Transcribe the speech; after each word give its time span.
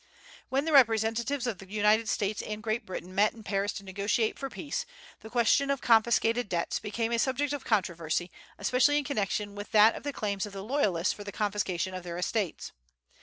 When 0.49 0.65
the 0.65 0.71
representatives 0.71 1.45
of 1.45 1.59
the 1.59 1.67
United 1.71 2.09
States 2.09 2.41
and 2.41 2.63
Great 2.63 2.87
Britain 2.87 3.13
met 3.13 3.35
in 3.35 3.43
Paris 3.43 3.71
to 3.73 3.83
negotiate 3.83 4.39
for 4.39 4.49
peace, 4.49 4.83
the 5.19 5.29
question 5.29 5.69
of 5.69 5.79
the 5.79 5.85
confiscated 5.85 6.49
debts 6.49 6.79
became 6.79 7.11
a 7.11 7.19
subject 7.19 7.53
of 7.53 7.65
controversy, 7.65 8.31
especially 8.57 8.97
in 8.97 9.03
connection 9.03 9.53
with 9.53 9.71
that 9.73 9.93
of 9.93 10.01
the 10.01 10.11
claims 10.11 10.47
of 10.47 10.53
the 10.53 10.63
loyalists 10.63 11.13
for 11.13 11.23
the 11.23 11.31
confiscation 11.31 11.93
of 11.93 12.03
their 12.03 12.17
estates. 12.17 12.71